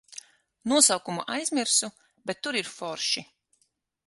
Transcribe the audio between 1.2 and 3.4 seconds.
aizmirsu, bet tur ir forši.